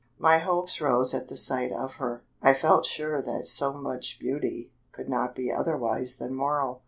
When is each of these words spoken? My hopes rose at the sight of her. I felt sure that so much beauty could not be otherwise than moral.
My 0.17 0.39
hopes 0.39 0.81
rose 0.81 1.13
at 1.13 1.27
the 1.27 1.37
sight 1.37 1.71
of 1.71 1.97
her. 1.97 2.23
I 2.41 2.55
felt 2.55 2.87
sure 2.87 3.21
that 3.21 3.45
so 3.45 3.71
much 3.71 4.19
beauty 4.19 4.71
could 4.91 5.07
not 5.09 5.35
be 5.35 5.51
otherwise 5.51 6.15
than 6.15 6.33
moral. 6.33 6.79